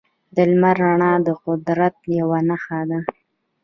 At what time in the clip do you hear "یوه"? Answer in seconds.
2.17-2.39